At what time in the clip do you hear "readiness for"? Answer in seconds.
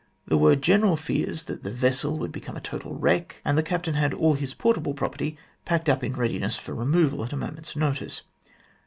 6.13-6.73